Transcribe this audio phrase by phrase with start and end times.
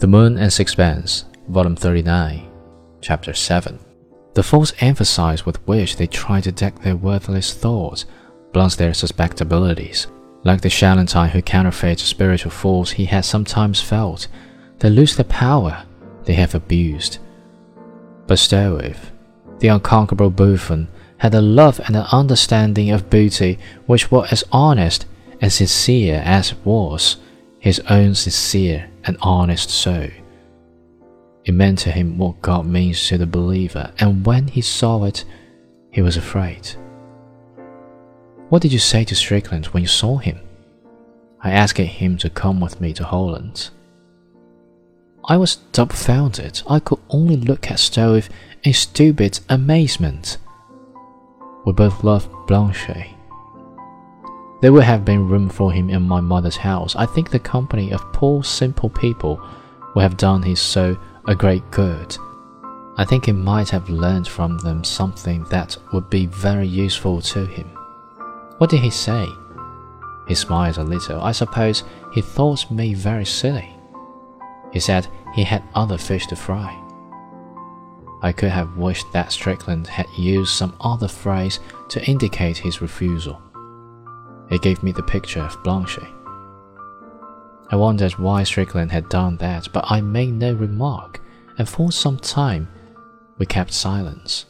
[0.00, 2.50] The Moon and Sixpence, Volume 39,
[3.02, 3.78] Chapter 7.
[4.32, 8.06] The false emphasis with which they try to deck their worthless thoughts
[8.54, 10.06] blunts their susceptibilities.
[10.42, 14.26] Like the charlatan who counterfeits spiritual force he has sometimes felt,
[14.78, 15.84] they lose the power
[16.24, 17.18] they have abused.
[18.26, 19.10] But Stroeve,
[19.58, 25.04] the unconquerable buffoon, had a love and an understanding of beauty which were as honest
[25.42, 27.18] and sincere as it was
[27.60, 30.08] his own sincere and honest soul.
[31.44, 35.24] It meant to him what God means to the believer, and when he saw it,
[35.90, 36.68] he was afraid.
[38.48, 40.40] What did you say to Strickland when you saw him?
[41.42, 43.70] I asked him to come with me to Holland.
[45.24, 46.62] I was dumbfounded.
[46.68, 48.28] I could only look at Stroeve
[48.62, 50.38] in stupid amazement.
[51.64, 53.14] We both loved Blanche.
[54.60, 56.94] There would have been room for him in my mother's house.
[56.94, 59.40] I think the company of poor, simple people
[59.94, 62.16] would have done his soul a great good.
[62.98, 67.46] I think he might have learned from them something that would be very useful to
[67.46, 67.68] him.
[68.58, 69.26] What did he say?
[70.28, 71.22] He smiled a little.
[71.22, 73.74] I suppose he thought me very silly.
[74.74, 76.76] He said he had other fish to fry.
[78.22, 83.40] I could have wished that Strickland had used some other phrase to indicate his refusal.
[84.50, 86.00] It gave me the picture of Blanche.
[87.70, 91.20] I wondered why Strickland had done that, but I made no remark,
[91.56, 92.68] and for some time
[93.38, 94.46] we kept silence.